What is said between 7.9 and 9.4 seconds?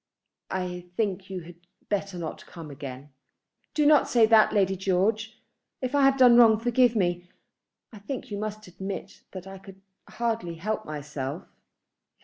I think you must admit